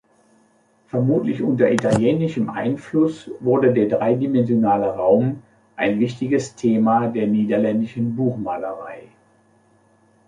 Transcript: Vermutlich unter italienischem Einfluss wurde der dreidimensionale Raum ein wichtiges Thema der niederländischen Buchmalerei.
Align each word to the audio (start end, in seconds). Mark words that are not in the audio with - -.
Vermutlich 0.87 1.43
unter 1.43 1.69
italienischem 1.71 2.49
Einfluss 2.49 3.29
wurde 3.39 3.71
der 3.71 3.85
dreidimensionale 3.87 4.95
Raum 4.95 5.43
ein 5.75 5.99
wichtiges 5.99 6.55
Thema 6.55 7.07
der 7.09 7.27
niederländischen 7.27 8.15
Buchmalerei. 8.15 9.03